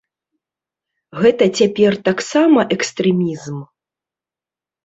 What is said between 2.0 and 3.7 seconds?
таксама экстрэмізм?